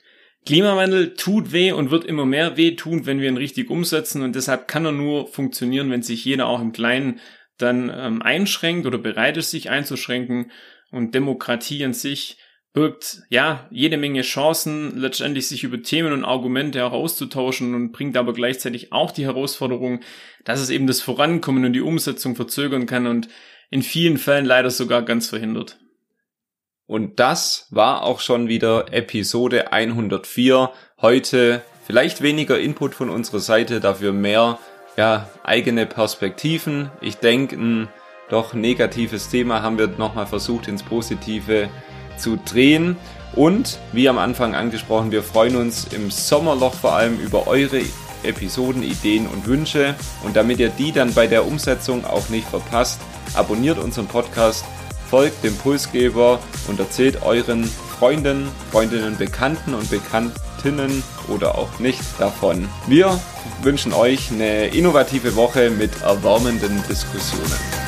Klimawandel 0.47 1.15
tut 1.15 1.53
weh 1.53 1.73
und 1.73 1.91
wird 1.91 2.05
immer 2.05 2.25
mehr 2.25 2.57
weh 2.57 2.75
tun, 2.75 3.05
wenn 3.05 3.21
wir 3.21 3.29
ihn 3.29 3.37
richtig 3.37 3.69
umsetzen. 3.69 4.23
Und 4.23 4.37
deshalb 4.37 4.69
kann 4.69 4.87
er 4.87 4.93
nur 4.93 5.27
funktionieren, 5.27 5.91
wenn 5.91 6.03
sich 6.03 6.25
jeder 6.25 6.47
auch 6.47 6.61
im 6.61 6.73
Kleinen 6.73 7.21
dann 7.59 7.93
ähm, 7.95 8.23
einschränkt 8.23 8.87
oder 8.87 8.99
bereit 8.99 9.37
ist, 9.37 9.51
sich 9.51 9.69
einzuschränken. 9.69 10.51
Und 10.91 11.15
Demokratie 11.15 11.85
an 11.85 11.93
sich 11.93 12.39
birgt 12.73 13.23
ja 13.29 13.69
jede 13.71 13.97
Menge 13.97 14.23
Chancen, 14.23 14.99
letztendlich 14.99 15.49
sich 15.49 15.65
über 15.65 15.83
Themen 15.83 16.13
und 16.13 16.25
Argumente 16.25 16.85
auch 16.85 16.93
auszutauschen 16.93 17.75
und 17.75 17.93
bringt 17.93 18.17
aber 18.17 18.33
gleichzeitig 18.33 18.93
auch 18.93 19.11
die 19.11 19.25
Herausforderung, 19.25 20.01
dass 20.45 20.61
es 20.61 20.71
eben 20.71 20.87
das 20.87 21.01
Vorankommen 21.01 21.65
und 21.65 21.73
die 21.73 21.81
Umsetzung 21.81 22.37
verzögern 22.37 22.87
kann. 22.87 23.07
Und 23.07 23.29
in 23.71 23.83
vielen 23.83 24.19
Fällen 24.19 24.45
leider 24.45 24.71
sogar 24.71 25.03
ganz 25.03 25.29
verhindert. 25.29 25.79
Und 26.87 27.21
das 27.21 27.69
war 27.71 28.03
auch 28.03 28.21
schon 28.21 28.49
wieder 28.49 28.93
Episode 28.93 29.73
104. 29.73 30.73
Heute 31.01 31.63
vielleicht 31.87 32.21
weniger 32.21 32.59
Input 32.59 32.95
von 32.95 33.11
unserer 33.11 33.39
Seite, 33.39 33.79
dafür 33.79 34.13
mehr 34.13 34.59
ja, 34.97 35.31
eigene 35.45 35.87
Perspektiven. 35.87 36.91
Ich 37.01 37.17
denke, 37.17 37.57
ein 37.57 37.89
doch 38.29 38.55
negatives 38.55 39.29
Thema 39.29 39.63
haben 39.63 39.79
wir 39.79 39.87
nochmal 39.87 40.27
versucht 40.27 40.69
ins 40.69 40.83
Positive 40.83 41.69
zu 42.17 42.37
drehen. 42.37 42.97
Und 43.35 43.79
wie 43.93 44.09
am 44.09 44.19
Anfang 44.19 44.57
angesprochen, 44.57 45.13
wir 45.13 45.23
freuen 45.23 45.55
uns 45.55 45.93
im 45.93 46.11
Sommerloch 46.11 46.75
vor 46.75 46.95
allem 46.95 47.21
über 47.21 47.47
eure 47.47 47.83
Episoden, 48.25 48.83
Ideen 48.83 49.27
und 49.27 49.47
Wünsche. 49.47 49.95
Und 50.23 50.37
damit 50.37 50.59
ihr 50.59 50.71
die 50.71 50.93
dann 50.93 51.15
bei 51.15 51.27
der 51.27 51.47
Umsetzung 51.47 52.05
auch 52.05 52.29
nicht 52.29 52.49
verpasst, 52.49 53.01
abonniert 53.35 53.79
unseren 53.79 54.07
Podcast, 54.07 54.65
folgt 55.09 55.43
dem 55.43 55.57
Pulsgeber 55.57 56.39
und 56.69 56.79
erzählt 56.79 57.23
euren 57.23 57.65
Freunden, 57.99 58.49
Freundinnen, 58.71 59.17
Bekannten 59.17 59.75
und 59.75 59.91
Bekanntinnen 59.91 61.03
oder 61.29 61.57
auch 61.57 61.79
nicht 61.79 62.03
davon. 62.19 62.69
Wir 62.87 63.21
wünschen 63.63 63.93
euch 63.93 64.31
eine 64.31 64.69
innovative 64.69 65.37
Woche 65.37 65.71
mit 65.71 66.03
erwärmenden 66.03 66.83
Diskussionen. 66.89 67.80